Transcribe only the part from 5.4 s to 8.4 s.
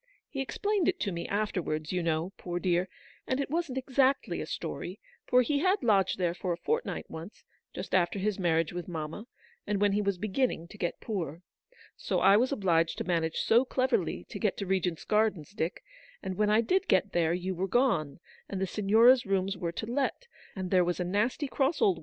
he had lodged there for a fortnight once, just after his